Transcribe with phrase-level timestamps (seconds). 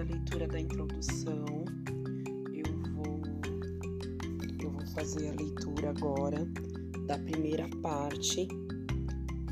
[0.00, 1.44] da leitura da introdução,
[2.54, 3.20] eu vou,
[4.62, 6.46] eu vou fazer a leitura agora
[7.06, 8.48] da primeira parte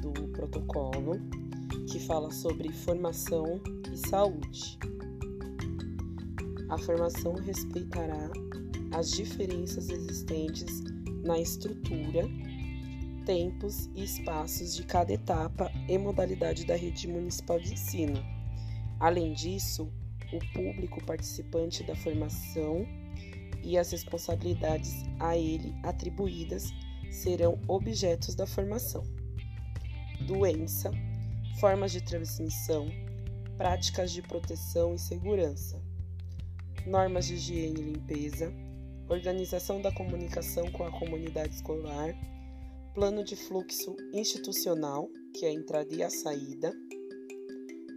[0.00, 1.20] do protocolo,
[1.86, 3.60] que fala sobre formação
[3.92, 4.78] e saúde.
[6.70, 8.30] A formação respeitará
[8.92, 10.82] as diferenças existentes
[11.24, 12.26] na estrutura,
[13.26, 18.38] tempos e espaços de cada etapa e modalidade da rede municipal de ensino
[19.00, 19.88] Além disso,
[20.32, 22.86] o público participante da formação
[23.62, 26.72] e as responsabilidades a ele atribuídas
[27.10, 29.02] serão objetos da formação.
[30.26, 30.90] Doença,
[31.60, 32.88] formas de transmissão,
[33.56, 35.82] práticas de proteção e segurança,
[36.86, 38.52] normas de higiene e limpeza,
[39.08, 42.14] organização da comunicação com a comunidade escolar,
[42.94, 46.72] plano de fluxo institucional, que é a entrada e a saída,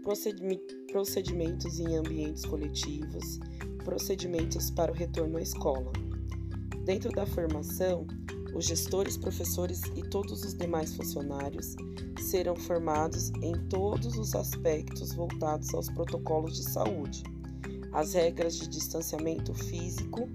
[0.04, 3.40] procedimentos em ambientes coletivos,
[3.84, 5.92] procedimentos para o retorno à escola.
[6.86, 8.08] Dentro da formação,
[8.54, 11.76] os gestores, professores e todos os demais funcionários
[12.20, 17.24] serão formados em todos os aspectos voltados aos protocolos de saúde,
[17.94, 20.30] às regras de distanciamento físico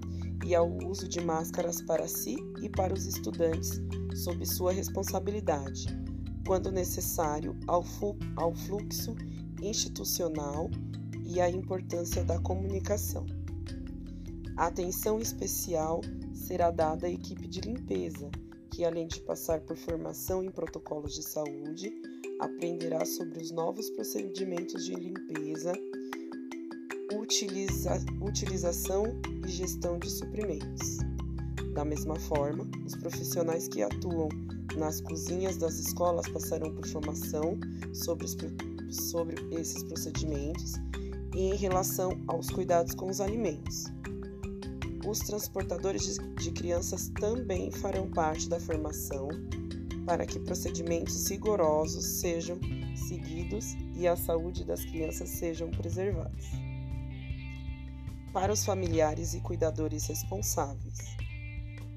[0.45, 3.81] e ao uso de máscaras para si e para os estudantes,
[4.15, 5.87] sob sua responsabilidade,
[6.45, 9.15] quando necessário, ao, fluxo
[9.61, 10.69] institucional
[11.25, 13.25] e a importância da comunicação.
[14.55, 16.01] atenção especial
[16.33, 18.29] será dada à equipe de limpeza,
[18.71, 21.93] que, além de passar por formação em protocolos de saúde,
[22.39, 25.73] aprenderá sobre os novos procedimentos de limpeza,
[27.13, 29.03] utiliza, utilização
[29.45, 30.97] e gestão de suprimentos.
[31.73, 34.29] Da mesma forma, os profissionais que atuam
[34.77, 37.59] nas cozinhas das escolas passarão por formação
[37.93, 38.35] sobre os
[38.89, 40.73] sobre esses procedimentos
[41.35, 43.85] e em relação aos cuidados com os alimentos.
[45.07, 49.29] Os transportadores de crianças também farão parte da formação
[50.05, 52.59] para que procedimentos rigorosos sejam
[52.95, 56.45] seguidos e a saúde das crianças sejam preservadas.
[58.33, 60.97] Para os familiares e cuidadores responsáveis.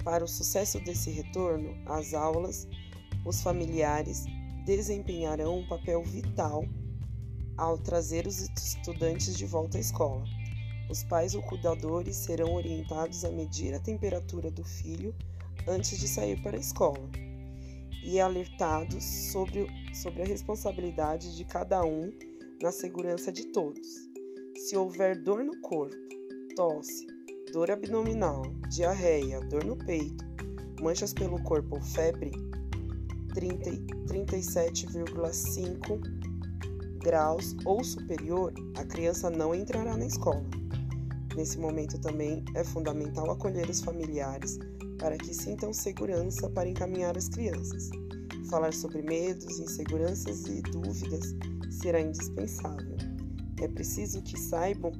[0.04, 2.66] Para o sucesso desse retorno às aulas,
[3.24, 4.24] os familiares
[4.64, 6.64] desempenharão um papel vital
[7.60, 10.24] ao trazer os estudantes de volta à escola.
[10.88, 15.14] Os pais ou cuidadores serão orientados a medir a temperatura do filho
[15.68, 17.06] antes de sair para a escola
[18.02, 22.10] e alertados sobre, sobre a responsabilidade de cada um
[22.62, 24.08] na segurança de todos.
[24.56, 25.94] Se houver dor no corpo,
[26.56, 27.06] tosse,
[27.52, 28.40] dor abdominal,
[28.70, 30.24] diarreia, dor no peito,
[30.80, 32.30] manchas pelo corpo ou febre,
[33.34, 36.19] 37,5
[37.00, 40.44] graus ou superior, a criança não entrará na escola.
[41.34, 44.58] Nesse momento também é fundamental acolher os familiares
[44.98, 47.90] para que sintam segurança para encaminhar as crianças.
[48.50, 51.34] Falar sobre medos, inseguranças e dúvidas
[51.70, 52.96] será indispensável.
[53.60, 54.92] É preciso que saibam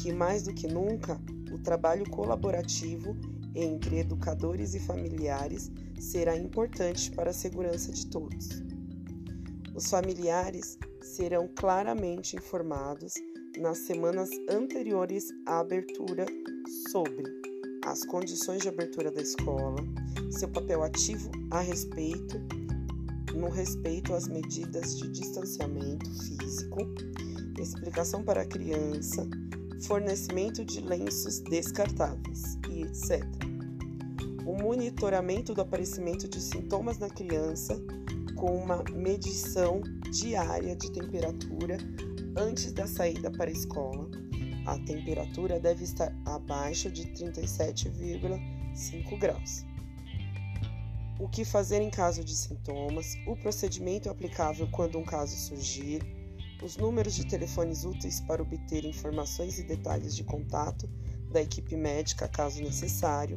[0.00, 1.20] que, mais do que nunca,
[1.50, 3.16] o trabalho colaborativo
[3.54, 8.67] entre educadores e familiares será importante para a segurança de todos.
[9.78, 13.14] Os familiares serão claramente informados
[13.60, 16.26] nas semanas anteriores à abertura
[16.90, 17.22] sobre
[17.84, 19.76] as condições de abertura da escola,
[20.32, 22.40] seu papel ativo a respeito
[23.36, 26.80] no respeito às medidas de distanciamento físico,
[27.56, 29.28] explicação para a criança,
[29.82, 33.22] fornecimento de lenços descartáveis e etc.
[34.44, 37.80] O monitoramento do aparecimento de sintomas na criança
[38.38, 39.82] com uma medição
[40.12, 41.76] diária de temperatura
[42.36, 44.08] antes da saída para a escola.
[44.64, 49.66] A temperatura deve estar abaixo de 37,5 graus.
[51.18, 56.00] O que fazer em caso de sintomas, o procedimento aplicável quando um caso surgir,
[56.62, 60.88] os números de telefones úteis para obter informações e detalhes de contato
[61.32, 63.36] da equipe médica caso necessário,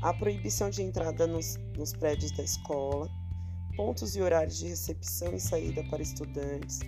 [0.00, 3.10] a proibição de entrada nos, nos prédios da escola,
[3.78, 6.80] pontos e horários de recepção e saída para estudantes,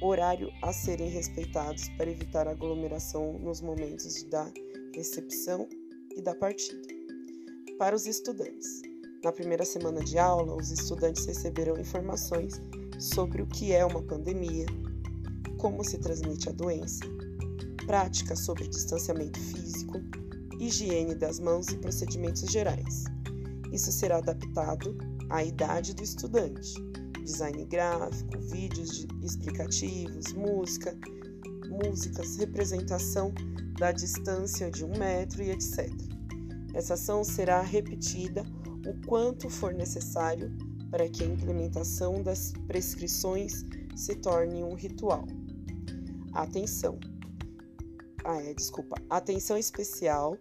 [0.00, 4.48] horário a serem respeitados para evitar aglomeração nos momentos da
[4.94, 5.68] recepção
[6.16, 6.86] e da partida.
[7.76, 8.82] Para os estudantes,
[9.24, 12.62] na primeira semana de aula, os estudantes receberão informações
[13.00, 14.66] sobre o que é uma pandemia,
[15.58, 17.04] como se transmite a doença,
[17.84, 20.00] práticas sobre distanciamento físico,
[20.60, 23.02] higiene das mãos e procedimentos gerais.
[23.72, 26.74] Isso será adaptado a idade do estudante.
[27.22, 30.96] Design gráfico, vídeos explicativos, música
[31.68, 33.32] músicas, representação
[33.78, 35.90] da distância de um metro e etc.
[36.74, 38.44] Essa ação será repetida
[38.86, 40.50] o quanto for necessário
[40.90, 43.64] para que a implementação das prescrições
[43.94, 45.26] se torne um ritual.
[46.32, 46.98] Atenção!
[48.24, 48.96] Ah, é, desculpa.
[49.08, 50.36] Atenção especial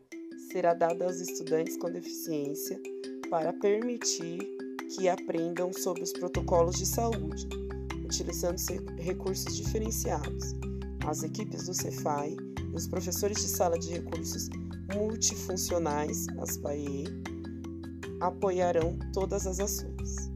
[0.51, 2.79] será dada aos estudantes com deficiência
[3.29, 4.39] para permitir
[4.93, 7.47] que aprendam sobre os protocolos de saúde,
[8.03, 8.57] utilizando
[8.97, 10.55] recursos diferenciados.
[11.05, 12.35] As equipes do Cefai
[12.71, 14.49] e os professores de sala de recursos
[14.93, 17.05] multifuncionais, as PAE,
[18.19, 20.34] apoiarão todas as ações.